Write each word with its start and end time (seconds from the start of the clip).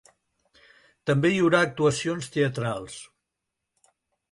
També 1.09 1.31
hi 1.33 1.37
haurà 1.43 1.61
actuacions 1.67 2.33
teatrals. 2.39 2.99